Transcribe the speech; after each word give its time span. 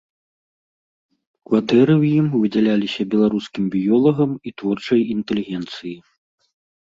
Кватэры 1.49 1.93
ў 2.01 2.21
ім 2.21 2.27
выдзяліся 2.45 3.01
беларускім 3.13 3.63
біёлагам 3.75 4.31
і 4.49 4.53
творчай 4.61 5.01
інтэлігенцыі. 5.17 5.95